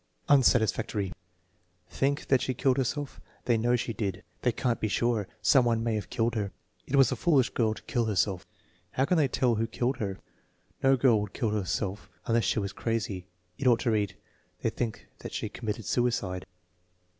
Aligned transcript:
Unsatisfactory." 0.29 1.13
Think 1.91 2.25
that 2.29 2.41
she 2.41 2.55
killed 2.55 2.77
herself; 2.77 3.21
they 3.45 3.55
Jcnow 3.55 3.77
she 3.77 3.93
did." 3.93 4.23
"They 4.41 4.51
can't 4.51 4.79
be 4.79 4.87
sure. 4.87 5.27
Some 5.43 5.63
one 5.63 5.83
may 5.83 5.93
have 5.93 6.09
killed 6.09 6.33
her." 6.33 6.51
"It 6.87 6.95
was 6.95 7.11
a 7.11 7.15
foolish 7.15 7.51
girl 7.51 7.75
to 7.75 7.83
kill 7.83 8.05
herself." 8.05 8.47
"How 8.93 9.05
can 9.05 9.17
they 9.17 9.27
tell 9.27 9.53
who 9.53 9.67
killed 9.67 9.97
her?" 9.97 10.17
"No 10.81 10.97
girl 10.97 11.21
would 11.21 11.33
kill 11.33 11.51
herself 11.51 12.09
unless 12.25 12.45
she 12.45 12.57
was 12.57 12.73
crazy." 12.73 13.27
"It 13.59 13.67
ought 13.67 13.81
to 13.81 13.91
read: 13.91 14.17
'They 14.63 14.71
think 14.71 15.05
that 15.19 15.33
she 15.33 15.49
committed 15.49 15.85
suicide.'" 15.85 16.47